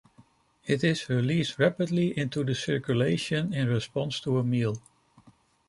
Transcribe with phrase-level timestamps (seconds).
[0.65, 4.81] It is released rapidly into the circulation in response to a meal.